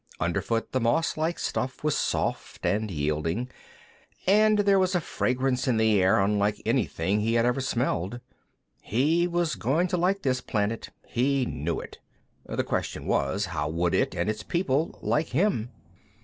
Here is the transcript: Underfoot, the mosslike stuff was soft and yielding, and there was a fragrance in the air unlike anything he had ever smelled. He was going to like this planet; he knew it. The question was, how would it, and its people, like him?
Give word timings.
Underfoot, 0.19 0.71
the 0.71 0.81
mosslike 0.81 1.37
stuff 1.37 1.83
was 1.83 1.95
soft 1.95 2.65
and 2.65 2.89
yielding, 2.89 3.51
and 4.25 4.57
there 4.57 4.79
was 4.79 4.95
a 4.95 4.99
fragrance 4.99 5.67
in 5.67 5.77
the 5.77 6.01
air 6.01 6.19
unlike 6.19 6.59
anything 6.65 7.19
he 7.19 7.35
had 7.35 7.45
ever 7.45 7.61
smelled. 7.61 8.19
He 8.81 9.27
was 9.27 9.53
going 9.53 9.87
to 9.89 9.97
like 9.97 10.23
this 10.23 10.41
planet; 10.41 10.89
he 11.05 11.45
knew 11.45 11.79
it. 11.79 11.99
The 12.47 12.63
question 12.63 13.05
was, 13.05 13.45
how 13.45 13.69
would 13.69 13.93
it, 13.93 14.15
and 14.15 14.27
its 14.27 14.41
people, 14.41 14.97
like 15.03 15.27
him? 15.27 15.69